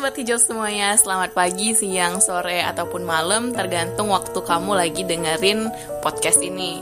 [0.00, 5.68] Sobat Hijau semuanya, selamat pagi, siang, sore, ataupun malam Tergantung waktu kamu lagi dengerin
[6.00, 6.80] podcast ini.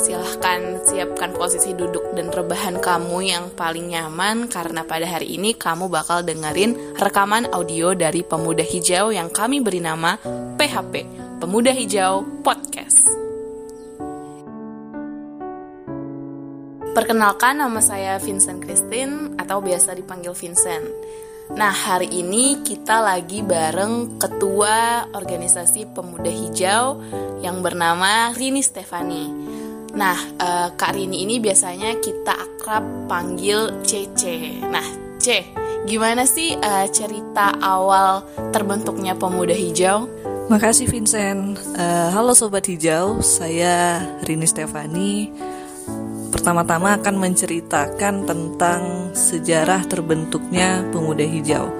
[0.00, 5.92] Silahkan siapkan posisi duduk dan rebahan kamu yang paling nyaman Karena pada hari ini kamu
[5.92, 10.16] bakal dengerin rekaman audio dari Pemuda Hijau Yang kami beri nama
[10.56, 11.04] PHP,
[11.44, 13.12] Pemuda Hijau Podcast.
[16.96, 20.88] Perkenalkan nama saya Vincent Christine atau biasa dipanggil Vincent
[21.52, 26.96] Nah, hari ini kita lagi bareng ketua organisasi Pemuda Hijau
[27.44, 29.28] yang bernama Rini Stefani.
[29.92, 34.64] Nah, uh, Kak Rini ini biasanya kita akrab panggil Cece.
[34.64, 34.88] Nah,
[35.20, 35.44] C,
[35.84, 40.08] gimana sih uh, cerita awal terbentuknya Pemuda Hijau?
[40.48, 41.60] Makasih Vincent.
[41.76, 45.28] Uh, halo Sobat Hijau, saya Rini Stefani
[46.34, 51.70] pertama-tama akan menceritakan tentang sejarah terbentuknya Pemuda Hijau.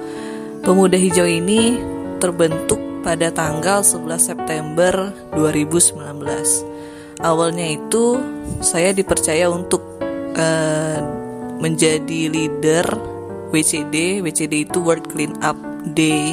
[0.65, 1.77] Pemuda Hijau ini
[2.23, 6.01] terbentuk pada tanggal 11 September 2019.
[7.21, 8.17] Awalnya itu
[8.65, 9.85] saya dipercaya untuk
[10.39, 10.99] uh,
[11.61, 12.87] menjadi leader
[13.53, 14.25] WCD.
[14.25, 15.59] WCD itu World Clean Up
[15.93, 16.33] Day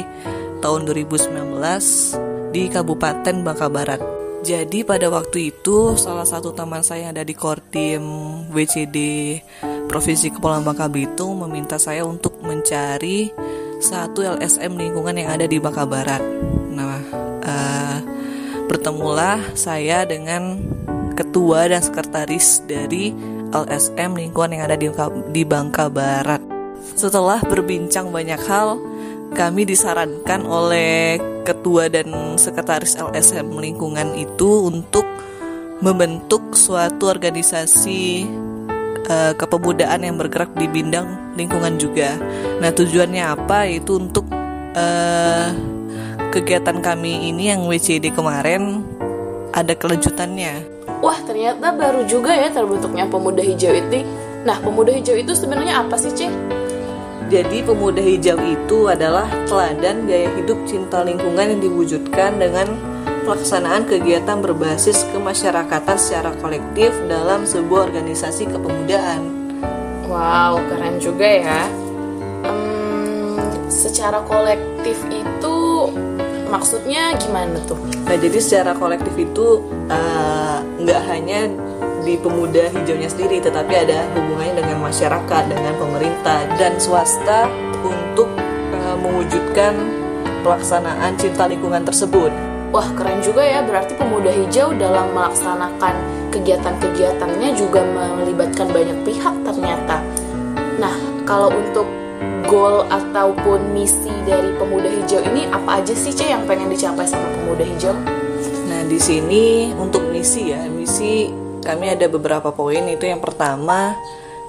[0.64, 4.00] tahun 2019 di Kabupaten Bangka Barat.
[4.42, 8.02] Jadi pada waktu itu salah satu teman saya yang ada di Kortim
[8.50, 8.98] WCD
[9.92, 13.28] Provinsi Kepulauan Bangka Belitung meminta saya untuk mencari
[13.76, 16.24] satu LSM lingkungan yang ada di Bangka Barat.
[16.72, 16.96] Nah,
[17.44, 18.00] uh,
[18.72, 20.64] bertemulah saya dengan
[21.12, 23.12] ketua dan sekretaris dari
[23.52, 24.88] LSM lingkungan yang ada di,
[25.28, 26.40] di Bangka Barat.
[26.96, 28.80] Setelah berbincang banyak hal,
[29.36, 35.04] kami disarankan oleh ketua dan sekretaris LSM lingkungan itu untuk
[35.84, 38.24] membentuk suatu organisasi
[39.08, 42.14] uh, kepemudaan yang bergerak di bidang lingkungan juga.
[42.60, 43.66] Nah, tujuannya apa?
[43.70, 44.28] Itu untuk
[44.76, 45.48] uh,
[46.30, 48.84] kegiatan kami ini yang WCD kemarin
[49.52, 50.64] ada kelanjutannya.
[51.02, 54.06] Wah, ternyata baru juga ya terbentuknya pemuda hijau itu.
[54.42, 56.32] Nah, pemuda hijau itu sebenarnya apa sih, Cih?
[57.32, 62.91] Jadi pemuda hijau itu adalah teladan gaya hidup cinta lingkungan yang diwujudkan dengan
[63.22, 69.22] pelaksanaan kegiatan berbasis kemasyarakatan secara kolektif dalam sebuah organisasi kepemudaan.
[70.10, 71.62] Wow, keren juga ya.
[72.44, 73.38] Um,
[73.70, 75.56] secara kolektif itu
[76.52, 77.80] maksudnya gimana tuh?
[78.04, 81.48] Nah, jadi secara kolektif itu uh, nggak hanya
[82.02, 87.46] di pemuda hijaunya sendiri tetapi ada hubungannya dengan masyarakat dengan pemerintah dan swasta
[87.86, 88.28] untuk
[88.74, 89.72] uh, mewujudkan
[90.42, 92.51] pelaksanaan cinta lingkungan tersebut.
[92.72, 95.92] Wah keren juga ya berarti pemuda hijau dalam melaksanakan
[96.32, 100.00] kegiatan-kegiatannya juga melibatkan banyak pihak ternyata.
[100.80, 100.96] Nah
[101.28, 101.84] kalau untuk
[102.48, 107.28] goal ataupun misi dari pemuda hijau ini apa aja sih Cek yang pengen dicapai sama
[107.36, 107.92] pemuda hijau?
[108.72, 111.28] Nah di sini untuk misi ya misi
[111.60, 113.92] kami ada beberapa poin itu yang pertama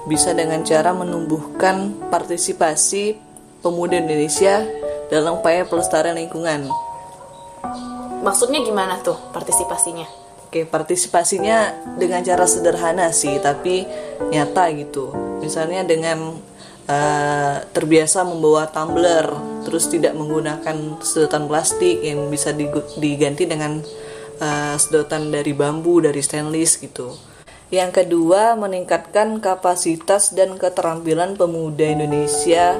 [0.08, 3.20] bisa dengan cara menumbuhkan partisipasi
[3.60, 4.64] pemuda Indonesia
[5.12, 6.72] dalam upaya pelestarian lingkungan.
[8.24, 10.08] Maksudnya gimana tuh partisipasinya?
[10.48, 13.84] Oke, partisipasinya dengan cara sederhana sih, tapi
[14.32, 15.12] nyata gitu.
[15.44, 16.40] Misalnya dengan
[16.88, 19.28] uh, terbiasa membawa tumbler,
[19.68, 22.56] terus tidak menggunakan sedotan plastik yang bisa
[22.96, 23.84] diganti dengan
[24.40, 27.12] uh, sedotan dari bambu, dari stainless gitu.
[27.74, 32.78] Yang kedua, meningkatkan kapasitas dan keterampilan pemuda Indonesia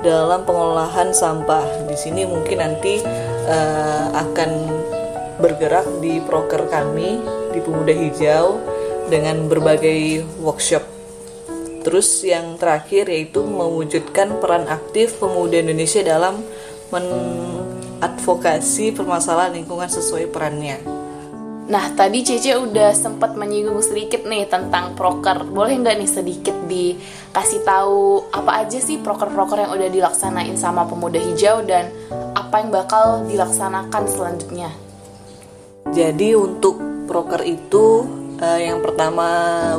[0.00, 1.90] dalam pengolahan sampah.
[1.90, 3.02] Di sini mungkin nanti
[3.46, 4.50] uh, akan
[5.42, 7.18] bergerak di proker kami
[7.50, 8.62] di Pemuda Hijau
[9.10, 10.84] dengan berbagai workshop.
[11.82, 16.38] Terus yang terakhir yaitu mewujudkan peran aktif pemuda Indonesia dalam
[16.94, 17.06] men
[17.98, 21.01] advokasi permasalahan lingkungan sesuai perannya.
[21.62, 25.46] Nah, tadi Cece udah sempat menyinggung sedikit nih tentang proker.
[25.46, 31.22] Boleh nggak nih sedikit dikasih tahu apa aja sih proker-proker yang udah dilaksanain sama pemuda
[31.22, 31.94] hijau dan
[32.34, 34.74] apa yang bakal dilaksanakan selanjutnya?
[35.94, 38.06] Jadi untuk proker itu
[38.42, 39.28] uh, yang pertama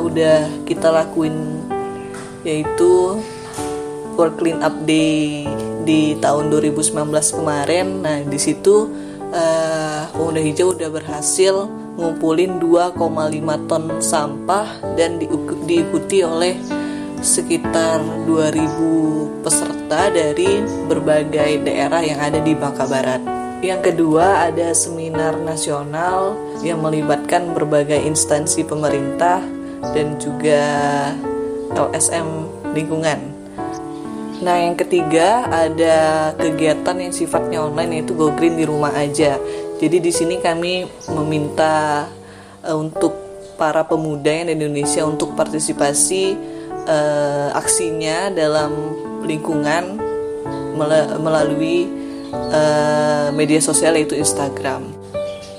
[0.00, 1.60] udah kita lakuin
[2.48, 3.20] yaitu
[4.16, 5.44] World Clean Up Day
[5.84, 7.86] di tahun 2019 kemarin.
[8.00, 8.88] Nah, di situ
[9.32, 9.63] uh,
[10.14, 11.66] Pemuda Hijau udah berhasil
[11.98, 15.18] ngumpulin 2,5 ton sampah dan
[15.66, 16.54] diikuti oleh
[17.18, 23.26] sekitar 2000 peserta dari berbagai daerah yang ada di Bangka Barat.
[23.58, 29.42] Yang kedua ada seminar nasional yang melibatkan berbagai instansi pemerintah
[29.98, 30.62] dan juga
[31.74, 33.34] LSM lingkungan.
[34.44, 39.40] Nah, yang ketiga ada kegiatan yang sifatnya online yaitu Go Green di rumah aja.
[39.84, 42.08] Jadi di sini kami meminta
[42.64, 43.12] uh, untuk
[43.60, 46.32] para pemuda yang di Indonesia untuk partisipasi
[46.88, 48.72] uh, aksinya dalam
[49.28, 50.00] lingkungan
[51.20, 51.84] melalui
[52.32, 54.88] uh, media sosial yaitu Instagram.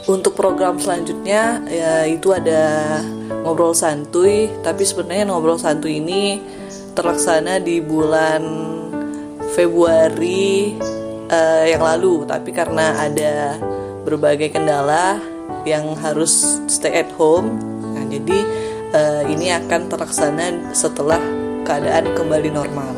[0.10, 2.98] Untuk program selanjutnya ya itu ada
[3.46, 6.42] ngobrol santuy, tapi sebenarnya ngobrol santuy ini
[6.98, 8.42] terlaksana di bulan
[9.54, 10.74] Februari
[11.30, 13.62] uh, yang lalu, tapi karena ada
[14.06, 15.18] berbagai kendala
[15.66, 18.40] yang harus stay at home, nah jadi
[18.94, 21.18] uh, ini akan terlaksana setelah
[21.66, 22.94] keadaan kembali normal.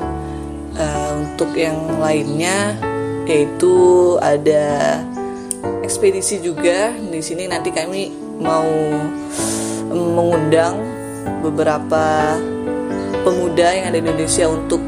[0.77, 2.77] Uh, untuk yang lainnya
[3.25, 3.73] yaitu
[4.21, 5.01] ada
[5.81, 8.67] ekspedisi juga di sini nanti kami mau
[9.91, 10.77] mengundang
[11.41, 12.37] beberapa
[13.25, 14.79] pemuda yang ada di Indonesia untuk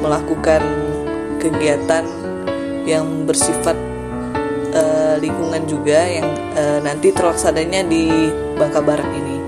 [0.00, 0.62] melakukan
[1.42, 2.04] kegiatan
[2.88, 3.91] yang bersifat
[5.22, 6.26] lingkungan juga yang
[6.58, 8.10] uh, nanti terlaksananya di
[8.58, 9.38] Bangka Barat ini.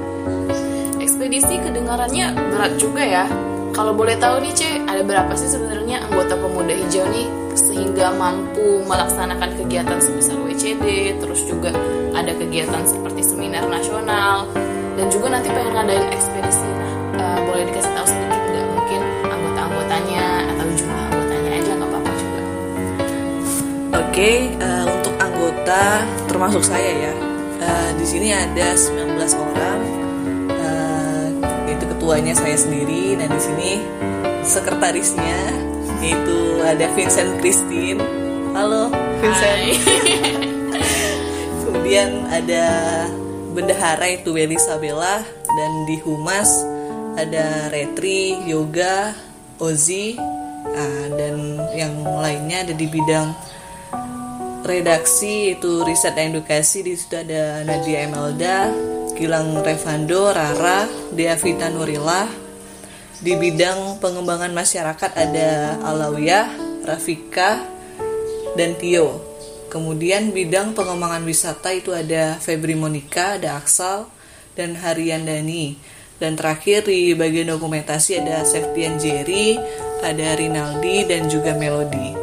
[1.03, 3.27] Ekspedisi kedengarannya berat juga ya.
[3.75, 7.27] Kalau boleh tahu nih, Ce, ada berapa sih sebenarnya anggota pemuda hijau nih
[7.59, 11.75] sehingga mampu melaksanakan kegiatan sebesar WCD, terus juga
[12.15, 14.47] ada kegiatan seperti seminar nasional,
[14.95, 16.71] dan juga nanti pengen ngadain ekspedisi.
[17.19, 22.41] Uh, boleh dikasih tahu sedikit nggak mungkin anggota-anggotanya atau jumlah anggotanya aja nggak apa-apa juga.
[22.43, 24.87] Oke, okay, uh,
[25.65, 27.13] eh, anggota termasuk saya ya.
[27.65, 29.81] Uh, di sini ada 19 orang.
[30.53, 31.27] Uh,
[31.73, 33.71] itu ketuanya saya sendiri dan di sini
[34.45, 35.41] sekretarisnya
[36.05, 38.01] itu ada Vincent Christine.
[38.53, 38.93] Halo
[39.25, 39.81] Vincent.
[41.65, 42.65] Kemudian ada
[43.57, 46.61] bendahara itu Weli Sabella dan di humas
[47.15, 49.15] ada Retri, Yoga,
[49.63, 50.19] Ozi,
[50.67, 53.31] nah, dan yang lainnya ada di bidang
[54.65, 58.73] redaksi itu riset dan edukasi di situ ada Nadia Emelda,
[59.13, 62.25] Gilang Revando, Rara, Dea Vita Nurila.
[63.21, 66.49] Di bidang pengembangan masyarakat ada Alawiyah,
[66.83, 67.61] Rafika,
[68.57, 69.21] dan Tio.
[69.69, 74.09] Kemudian bidang pengembangan wisata itu ada Febri Monica, ada Aksal,
[74.59, 75.77] dan Harian Dani.
[76.19, 79.59] Dan terakhir di bagian dokumentasi ada Septian Jerry,
[80.01, 82.15] ada Rinaldi, dan juga Melody.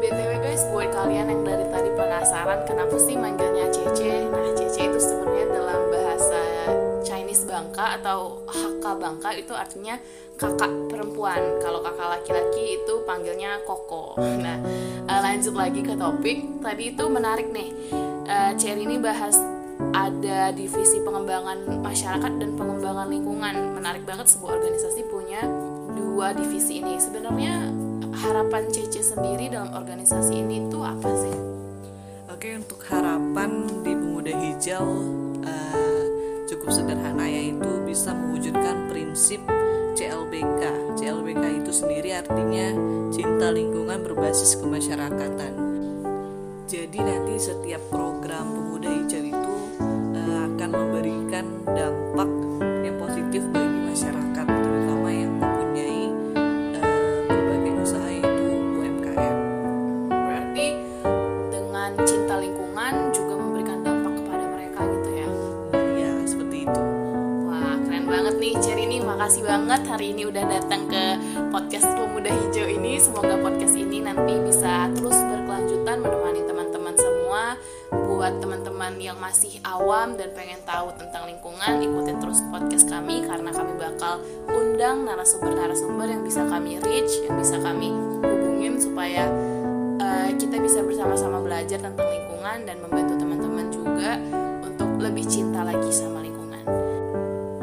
[0.00, 1.40] BTW guys, buat kalian yang
[2.30, 4.30] penasaran kenapa sih manggilnya Cece?
[4.30, 6.38] Nah, Cece itu sebenarnya dalam bahasa
[7.02, 9.98] Chinese Bangka atau Hakka Bangka itu artinya
[10.38, 11.42] kakak perempuan.
[11.58, 14.14] Kalau kakak laki-laki itu panggilnya koko.
[14.22, 14.62] Nah
[15.10, 16.62] uh, lanjut lagi ke topik.
[16.62, 17.74] Tadi itu menarik nih.
[18.30, 19.34] Uh, Cherry ini bahas
[19.90, 23.74] ada divisi pengembangan masyarakat dan pengembangan lingkungan.
[23.74, 25.42] Menarik banget sebuah organisasi punya
[25.98, 26.94] dua divisi ini.
[26.94, 27.74] Sebenarnya
[28.22, 31.59] harapan Cece sendiri dalam organisasi ini itu apa sih?
[32.40, 34.88] Oke untuk harapan di Pemuda Hijau
[35.44, 36.04] uh,
[36.48, 39.44] cukup sederhana yaitu bisa mewujudkan prinsip
[39.92, 40.62] CLBK.
[40.96, 42.72] CLBK itu sendiri artinya
[43.12, 45.52] cinta lingkungan berbasis kemasyarakatan.
[46.64, 48.59] Jadi nanti setiap program
[70.30, 71.04] udah datang ke
[71.50, 73.02] podcast Pemuda Hijau ini.
[73.02, 77.58] Semoga podcast ini nanti bisa terus berkelanjutan menemani teman-teman semua.
[77.90, 83.50] Buat teman-teman yang masih awam dan pengen tahu tentang lingkungan, ikutin terus podcast kami karena
[83.50, 87.90] kami bakal undang narasumber-narasumber yang bisa kami reach, yang bisa kami
[88.22, 89.26] hubungin supaya
[89.98, 94.14] uh, kita bisa bersama-sama belajar tentang lingkungan dan membantu teman-teman juga
[94.62, 96.62] untuk lebih cinta lagi sama lingkungan.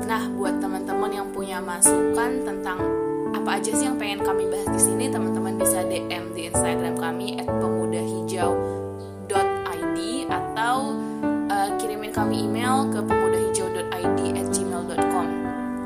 [0.04, 0.60] Nah, buat
[1.08, 2.84] teman-teman yang punya masukan tentang
[3.32, 7.40] apa aja sih yang pengen kami bahas di sini, teman-teman bisa DM di Instagram kami
[7.48, 11.00] @pemudahijau.id atau
[11.48, 15.28] uh, kirimin kami email ke pemudahijau.id@gmail.com.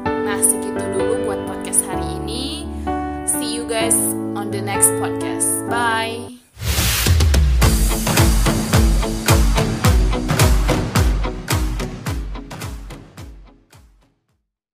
[0.10, 2.66] Nah, segitu dulu buat podcast hari ini.
[3.30, 3.94] See you guys
[4.34, 5.62] on the next podcast.